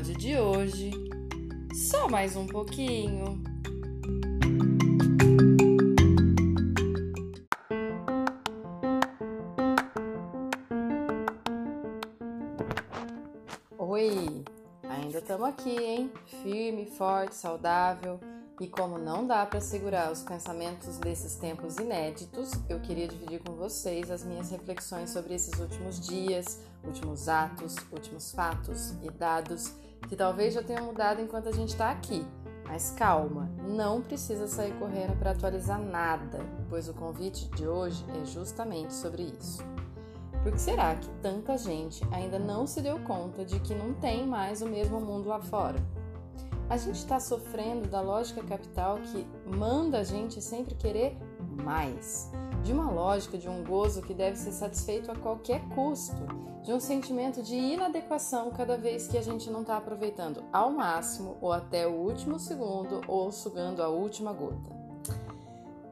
[0.00, 0.90] Episódio de hoje:
[1.74, 3.42] só mais um pouquinho.
[13.76, 14.42] Oi,
[14.84, 16.10] ainda estamos aqui, hein?
[16.42, 18.18] Firme, forte, saudável.
[18.58, 23.52] E como não dá para segurar os pensamentos desses tempos inéditos, eu queria dividir com
[23.54, 29.74] vocês as minhas reflexões sobre esses últimos dias, últimos atos, últimos fatos e dados
[30.08, 32.26] que talvez já tenham mudado enquanto a gente está aqui.
[32.66, 38.24] Mas calma, não precisa sair correndo para atualizar nada, pois o convite de hoje é
[38.24, 39.60] justamente sobre isso.
[40.42, 44.26] Por que será que tanta gente ainda não se deu conta de que não tem
[44.26, 45.78] mais o mesmo mundo lá fora?
[46.68, 51.18] A gente está sofrendo da lógica capital que manda a gente sempre querer
[51.62, 52.30] mais,
[52.62, 56.22] de uma lógica de um gozo que deve ser satisfeito a qualquer custo,
[56.62, 61.38] de um sentimento de inadequação cada vez que a gente não está aproveitando ao máximo
[61.40, 64.78] ou até o último segundo ou sugando a última gota.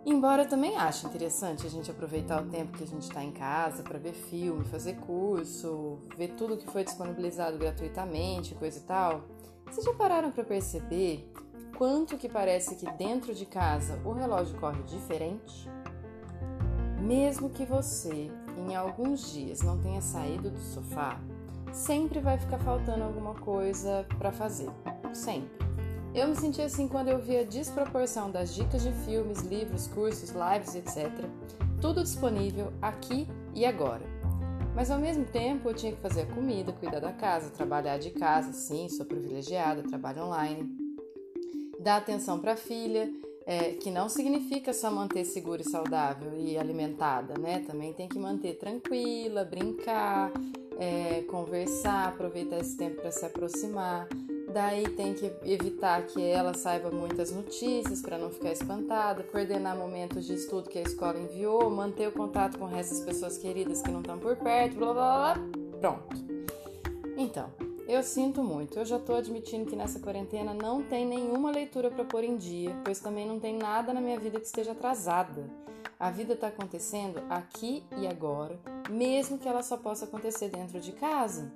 [0.05, 3.33] Embora eu também ache interessante a gente aproveitar o tempo que a gente está em
[3.33, 9.25] casa para ver filme, fazer curso, ver tudo que foi disponibilizado gratuitamente, coisa e tal.
[9.67, 11.31] Vocês já pararam para perceber
[11.77, 15.69] quanto que parece que dentro de casa o relógio corre diferente?
[17.09, 18.31] Mesmo que você
[18.69, 21.19] em alguns dias não tenha saído do sofá,
[21.73, 24.69] sempre vai ficar faltando alguma coisa para fazer.
[25.15, 25.49] Sempre.
[26.15, 30.33] Eu me senti assim quando eu vi a desproporção das dicas de filmes, livros, cursos,
[30.33, 31.11] lives, etc.
[31.81, 34.05] Tudo disponível aqui e agora.
[34.75, 38.11] Mas ao mesmo tempo eu tinha que fazer a comida, cuidar da casa, trabalhar de
[38.11, 40.69] casa, sim, sou privilegiada, trabalho online,
[41.81, 43.11] dar atenção para a filha,
[43.49, 47.65] é, que não significa só manter segura e saudável e alimentada, né?
[47.67, 50.31] Também tem que manter tranquila, brincar,
[50.79, 54.07] é, conversar, aproveitar esse tempo para se aproximar.
[54.53, 60.27] Daí tem que evitar que ela saiba muitas notícias para não ficar espantada, coordenar momentos
[60.27, 63.81] de estudo que a escola enviou, manter o contato com o resto das pessoas queridas
[63.81, 65.35] que não estão por perto, blá blá blá.
[65.81, 66.17] Pronto.
[67.17, 67.51] Então,
[67.89, 68.79] eu sinto muito.
[68.79, 72.77] Eu já estou admitindo que nessa quarentena não tem nenhuma leitura para pôr em dia,
[72.85, 75.51] pois também não tem nada na minha vida que esteja atrasada.
[75.99, 78.61] A vida está acontecendo aqui e agora,
[78.91, 81.51] mesmo que ela só possa acontecer dentro de casa.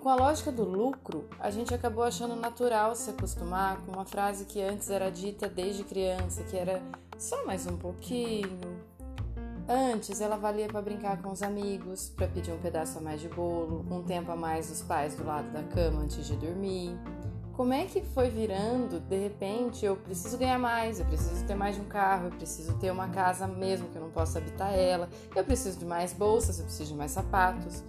[0.00, 4.44] Com a lógica do lucro, a gente acabou achando natural se acostumar com uma frase
[4.44, 6.82] que antes era dita desde criança, que era
[7.16, 8.75] só mais um pouquinho.
[9.68, 13.28] Antes ela valia para brincar com os amigos, para pedir um pedaço a mais de
[13.28, 16.96] bolo, um tempo a mais dos pais do lado da cama antes de dormir.
[17.52, 21.74] Como é que foi virando, de repente, eu preciso ganhar mais, eu preciso ter mais
[21.74, 25.08] de um carro, eu preciso ter uma casa mesmo que eu não possa habitar ela,
[25.34, 27.82] eu preciso de mais bolsas, eu preciso de mais sapatos.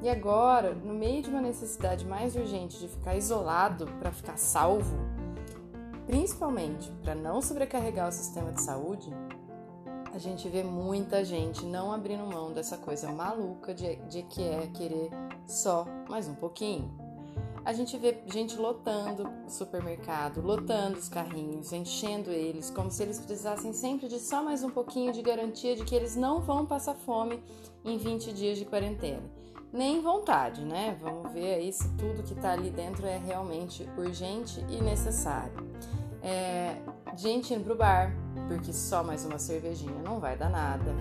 [0.00, 4.96] E agora, no meio de uma necessidade mais urgente de ficar isolado para ficar salvo,
[6.06, 9.12] principalmente para não sobrecarregar o sistema de saúde,
[10.12, 14.66] a gente vê muita gente não abrindo mão dessa coisa maluca de, de que é
[14.68, 15.10] querer
[15.46, 16.90] só mais um pouquinho.
[17.64, 23.18] A gente vê gente lotando o supermercado, lotando os carrinhos, enchendo eles, como se eles
[23.18, 26.94] precisassem sempre de só mais um pouquinho de garantia de que eles não vão passar
[26.94, 27.42] fome
[27.84, 29.38] em 20 dias de quarentena
[29.72, 30.96] nem vontade, né?
[31.00, 35.68] Vamos ver aí se tudo que está ali dentro é realmente urgente e necessário.
[36.22, 36.76] É,
[37.16, 38.12] gente indo pro bar,
[38.48, 40.92] porque só mais uma cervejinha não vai dar nada.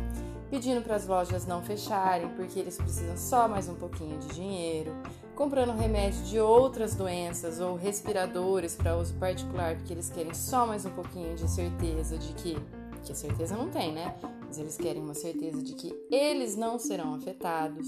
[0.50, 4.92] Pedindo para as lojas não fecharem, porque eles precisam só mais um pouquinho de dinheiro.
[5.36, 10.86] Comprando remédio de outras doenças ou respiradores para uso particular, porque eles querem só mais
[10.86, 12.58] um pouquinho de certeza de que.
[13.04, 14.16] Que certeza não tem, né?
[14.46, 17.88] Mas eles querem uma certeza de que eles não serão afetados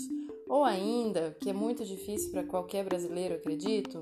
[0.49, 4.01] ou ainda, que é muito difícil para qualquer brasileiro, acredito,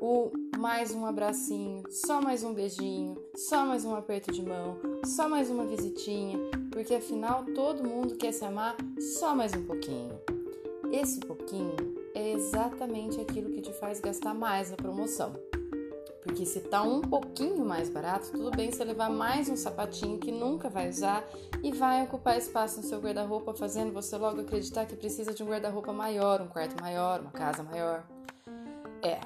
[0.00, 5.28] o mais um abracinho, só mais um beijinho, só mais um aperto de mão, só
[5.28, 6.38] mais uma visitinha,
[6.70, 8.76] porque afinal todo mundo quer se amar
[9.18, 10.18] só mais um pouquinho.
[10.92, 11.76] Esse pouquinho
[12.14, 15.32] é exatamente aquilo que te faz gastar mais na promoção.
[16.22, 20.32] Porque se tá um pouquinho mais barato, tudo bem você levar mais um sapatinho que
[20.32, 21.24] nunca vai usar
[21.62, 25.46] e vai ocupar espaço no seu guarda-roupa, fazendo você logo acreditar que precisa de um
[25.46, 28.04] guarda-roupa maior, um quarto maior, uma casa maior.
[29.02, 29.20] É,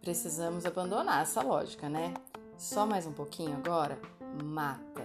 [0.00, 2.14] precisamos abandonar essa lógica, né?
[2.56, 3.98] Só mais um pouquinho agora
[4.42, 5.04] mata.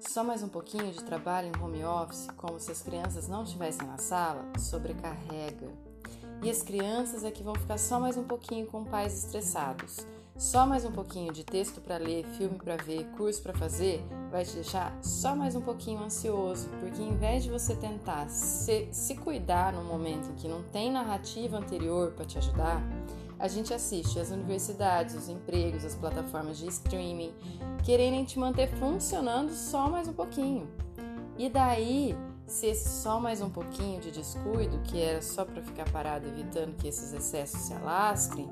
[0.00, 3.86] Só mais um pouquinho de trabalho em home office, como se as crianças não estivessem
[3.86, 5.68] na sala, sobrecarrega.
[6.42, 10.04] E as crianças é que vão ficar só mais um pouquinho com pais estressados.
[10.36, 14.44] Só mais um pouquinho de texto para ler, filme para ver, curso para fazer, vai
[14.44, 19.14] te deixar só mais um pouquinho ansioso, porque em vez de você tentar se, se
[19.14, 22.82] cuidar no momento em que não tem narrativa anterior para te ajudar,
[23.42, 27.34] a gente assiste as universidades, os empregos, as plataformas de streaming
[27.82, 30.70] quererem te manter funcionando só mais um pouquinho.
[31.36, 32.16] E daí,
[32.46, 36.76] se esse só mais um pouquinho de descuido, que era só para ficar parado evitando
[36.76, 38.48] que esses excessos se alastrem,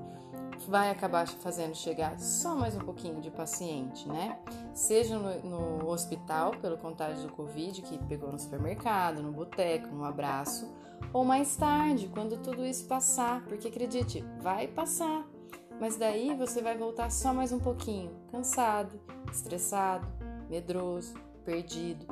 [0.67, 4.41] vai acabar fazendo chegar só mais um pouquinho de paciente, né?
[4.75, 10.05] Seja no, no hospital pelo contágio do Covid, que pegou no supermercado, no boteco, no
[10.05, 10.69] abraço,
[11.13, 15.27] ou mais tarde, quando tudo isso passar, porque acredite, vai passar.
[15.81, 19.01] Mas daí você vai voltar só mais um pouquinho, cansado,
[19.33, 20.07] estressado,
[20.49, 21.15] medroso,
[21.45, 22.07] perdido,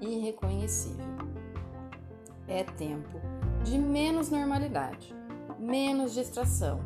[0.00, 1.04] irreconhecível.
[2.48, 3.20] É tempo
[3.62, 5.14] de menos normalidade,
[5.58, 6.80] menos distração,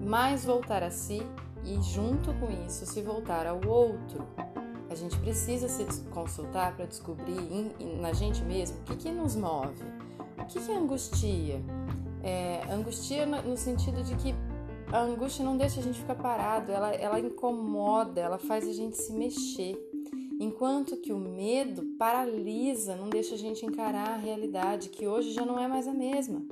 [0.00, 1.20] mais voltar a si
[1.64, 4.26] e, junto com isso, se voltar ao outro.
[4.88, 9.84] A gente precisa se consultar para descobrir na gente mesmo o que, que nos move,
[10.50, 11.60] que, que é angustia.
[12.22, 14.34] É, angustia no sentido de que
[14.92, 18.96] a angústia não deixa a gente ficar parado, ela, ela incomoda, ela faz a gente
[18.96, 19.78] se mexer.
[20.40, 25.44] Enquanto que o medo paralisa, não deixa a gente encarar a realidade, que hoje já
[25.44, 26.42] não é mais a mesma.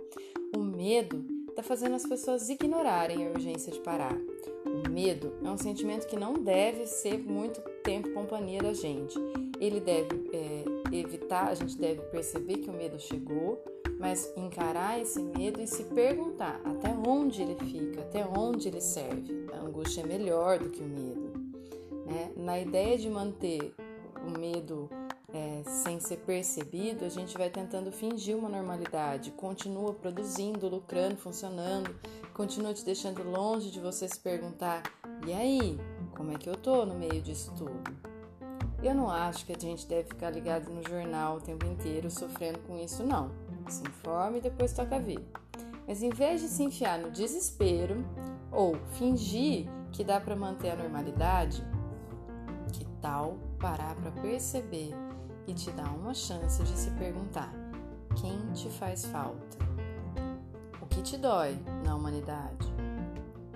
[0.55, 4.17] O medo está fazendo as pessoas ignorarem a urgência de parar.
[4.65, 9.19] O medo é um sentimento que não deve ser muito tempo companhia da gente.
[9.59, 10.65] Ele deve é,
[10.97, 13.59] evitar, a gente deve perceber que o medo chegou,
[13.99, 19.47] mas encarar esse medo e se perguntar até onde ele fica, até onde ele serve.
[19.53, 21.33] A angústia é melhor do que o medo.
[22.07, 22.33] Né?
[22.37, 23.75] Na ideia de manter
[24.27, 24.89] o medo
[25.33, 31.95] é, sem ser percebido, a gente vai tentando fingir uma normalidade, continua produzindo, lucrando, funcionando,
[32.33, 34.83] continua te deixando longe de você se perguntar:
[35.27, 35.79] e aí,
[36.17, 38.09] como é que eu tô no meio disso tudo?
[38.83, 42.61] Eu não acho que a gente deve ficar ligado no jornal o tempo inteiro sofrendo
[42.61, 43.48] com isso, não.
[43.69, 45.25] Se informe e depois toca a vida.
[45.87, 48.05] Mas em vez de se enfiar no desespero
[48.51, 51.63] ou fingir que dá para manter a normalidade,
[52.73, 54.95] que tal parar para perceber
[55.47, 57.53] e te dar uma chance de se perguntar:
[58.21, 59.59] quem te faz falta?
[60.81, 62.67] O que te dói na humanidade?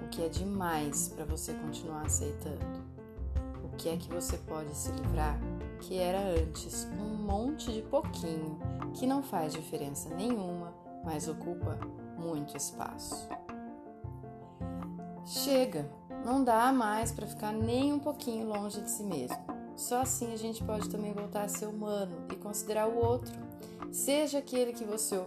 [0.02, 2.81] O que é demais para você continuar aceitando?
[3.76, 5.38] Que é que você pode se livrar
[5.80, 8.58] que era antes um monte de pouquinho
[8.94, 10.72] que não faz diferença nenhuma,
[11.04, 11.78] mas ocupa
[12.16, 13.28] muito espaço?
[15.24, 15.90] Chega,
[16.24, 19.36] não dá mais para ficar nem um pouquinho longe de si mesmo.
[19.76, 23.32] Só assim a gente pode também voltar a ser humano e considerar o outro,
[23.90, 25.20] seja aquele que você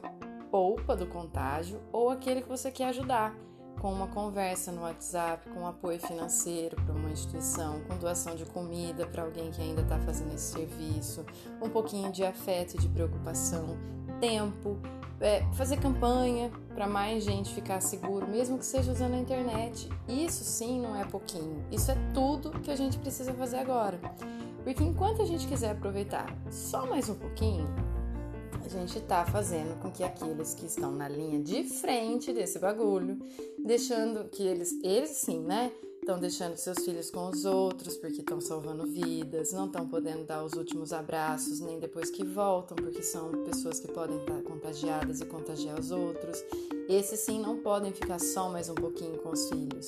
[0.50, 3.36] poupa do contágio ou aquele que você quer ajudar,
[3.86, 9.06] com uma conversa no WhatsApp, com apoio financeiro para uma instituição, com doação de comida
[9.06, 11.24] para alguém que ainda está fazendo esse serviço,
[11.62, 13.78] um pouquinho de afeto e de preocupação,
[14.20, 14.80] tempo,
[15.22, 19.88] é, fazer campanha para mais gente ficar seguro, mesmo que seja usando a internet.
[20.08, 24.00] Isso sim não é pouquinho, isso é tudo que a gente precisa fazer agora.
[24.64, 27.68] Porque enquanto a gente quiser aproveitar só mais um pouquinho,
[28.64, 33.18] a gente está fazendo com que aqueles que estão na linha de frente desse bagulho,
[33.64, 35.72] deixando que eles, eles sim, né?
[36.06, 40.44] estão deixando seus filhos com os outros porque estão salvando vidas, não estão podendo dar
[40.44, 45.26] os últimos abraços nem depois que voltam, porque são pessoas que podem estar contagiadas e
[45.26, 46.44] contagiar os outros.
[46.88, 49.88] Esses sim não podem ficar só mais um pouquinho com os filhos.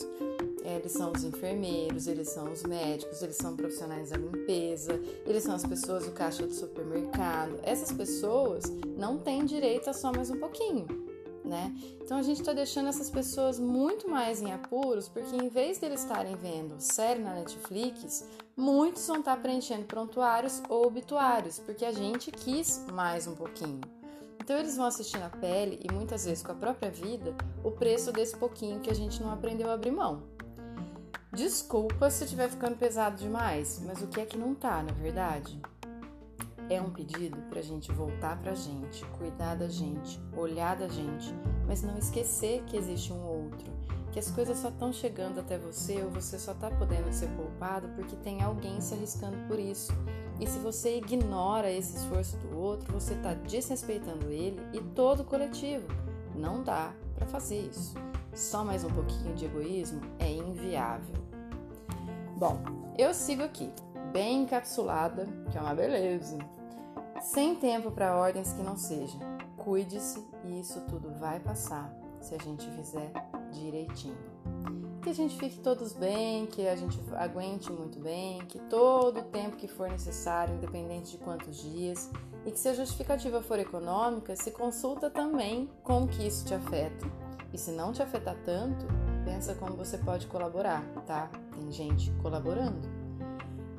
[0.75, 5.55] Eles são os enfermeiros, eles são os médicos, eles são profissionais da limpeza, eles são
[5.55, 7.57] as pessoas do caixa do supermercado.
[7.63, 8.63] Essas pessoas
[8.97, 11.07] não têm direito a só mais um pouquinho
[11.47, 11.73] né?
[12.01, 15.85] Então a gente está deixando essas pessoas muito mais em apuros, porque em vez de
[15.85, 21.85] eles estarem vendo série na Netflix, muitos vão estar tá preenchendo prontuários ou obituários, porque
[21.85, 23.81] a gente quis mais um pouquinho.
[24.39, 28.11] Então eles vão assistir na pele e muitas vezes com a própria vida o preço
[28.11, 30.36] desse pouquinho que a gente não aprendeu a abrir mão.
[31.37, 35.61] Desculpa se estiver ficando pesado demais, mas o que é que não tá, na verdade?
[36.67, 40.87] É um pedido para a gente voltar para a gente, cuidar da gente, olhar da
[40.87, 41.31] gente,
[41.67, 43.71] mas não esquecer que existe um outro,
[44.11, 47.87] que as coisas só estão chegando até você ou você só está podendo ser poupado
[47.89, 49.93] porque tem alguém se arriscando por isso.
[50.39, 55.25] E se você ignora esse esforço do outro, você está desrespeitando ele e todo o
[55.25, 55.85] coletivo.
[56.33, 57.93] Não dá para fazer isso.
[58.33, 61.26] Só mais um pouquinho de egoísmo é inviável.
[62.37, 62.61] Bom,
[62.95, 63.73] eu sigo aqui,
[64.13, 66.37] bem encapsulada, que é uma beleza.
[67.19, 69.19] Sem tempo para ordens que não sejam.
[69.57, 71.91] Cuide-se e isso tudo vai passar
[72.21, 73.11] se a gente fizer
[73.51, 74.15] direitinho.
[75.01, 79.23] Que a gente fique todos bem, que a gente aguente muito bem, que todo o
[79.23, 82.11] tempo que for necessário, independente de quantos dias,
[82.45, 87.07] e que se a justificativa for econômica, se consulta também como que isso te afeta.
[87.51, 88.85] E se não te afetar tanto,
[89.27, 91.29] pensa como você pode colaborar, tá?
[91.53, 92.79] Tem gente colaborando.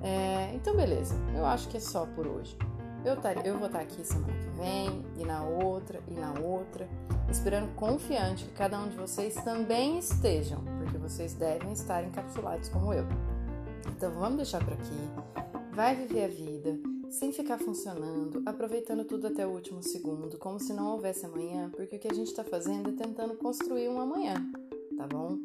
[0.03, 1.15] É, então, beleza.
[1.35, 2.55] Eu acho que é só por hoje.
[3.03, 6.87] Eu, eu vou estar aqui semana que vem, e na outra, e na outra,
[7.31, 12.93] esperando confiante que cada um de vocês também estejam, porque vocês devem estar encapsulados como
[12.93, 13.07] eu.
[13.97, 15.11] Então vamos deixar por aqui.
[15.73, 16.79] Vai viver a vida
[17.09, 21.97] sem ficar funcionando, aproveitando tudo até o último segundo, como se não houvesse amanhã, porque
[21.97, 24.35] o que a gente está fazendo é tentando construir um amanhã,
[24.99, 25.39] tá bom?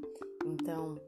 [0.44, 1.00] Então,